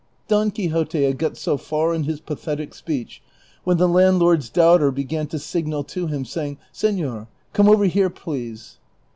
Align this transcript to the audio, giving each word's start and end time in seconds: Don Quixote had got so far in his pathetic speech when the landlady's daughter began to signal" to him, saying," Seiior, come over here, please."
Don 0.27 0.49
Quixote 0.49 1.03
had 1.03 1.19
got 1.19 1.37
so 1.37 1.57
far 1.57 1.93
in 1.93 2.05
his 2.05 2.19
pathetic 2.19 2.73
speech 2.73 3.21
when 3.63 3.77
the 3.77 3.87
landlady's 3.87 4.49
daughter 4.49 4.89
began 4.89 5.27
to 5.27 5.37
signal" 5.37 5.83
to 5.93 6.07
him, 6.07 6.25
saying," 6.25 6.57
Seiior, 6.73 7.27
come 7.53 7.69
over 7.69 7.85
here, 7.85 8.09
please." 8.09 8.79